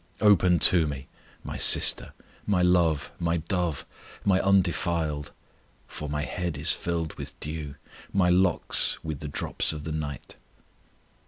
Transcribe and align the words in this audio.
Open 0.19 0.57
to 0.57 0.87
Me, 0.87 1.05
My 1.43 1.57
sister, 1.57 2.13
My 2.47 2.63
love, 2.63 3.11
My 3.19 3.37
dove, 3.37 3.85
My 4.25 4.39
undefiled: 4.41 5.31
For 5.87 6.09
My 6.09 6.23
head 6.23 6.57
is 6.57 6.71
filled 6.71 7.13
with 7.19 7.39
dew, 7.39 7.75
My 8.11 8.29
locks 8.31 8.97
with 9.03 9.19
the 9.19 9.27
drops 9.27 9.71
of 9.71 9.83
the 9.83 9.91
night. 9.91 10.37